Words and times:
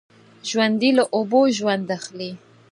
ژوندي 0.49 0.89
له 0.97 1.03
اوبو 1.15 1.41
ژوند 1.57 1.87
اخلي 1.97 2.31